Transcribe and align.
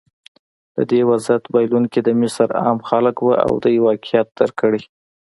د 0.75 0.77
دې 0.91 1.01
وضعیت 1.09 1.43
بایلونکي 1.53 1.99
د 2.03 2.09
مصر 2.21 2.47
عام 2.61 2.77
خلک 2.89 3.15
وو 3.19 3.33
او 3.45 3.51
دوی 3.63 3.77
واقعیت 3.87 4.27
درک 4.37 4.55
کړی. 4.61 4.81